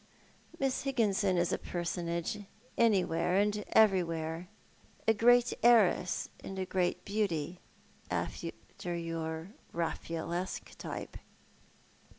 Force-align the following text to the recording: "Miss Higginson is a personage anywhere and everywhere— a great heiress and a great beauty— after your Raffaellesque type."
"Miss 0.59 0.81
Higginson 0.81 1.37
is 1.37 1.53
a 1.53 1.59
personage 1.59 2.39
anywhere 2.75 3.35
and 3.35 3.63
everywhere— 3.73 4.49
a 5.07 5.13
great 5.13 5.53
heiress 5.61 6.27
and 6.43 6.57
a 6.57 6.65
great 6.65 7.05
beauty— 7.05 7.59
after 8.09 8.95
your 8.97 9.53
Raffaellesque 9.71 10.75
type." 10.79 11.17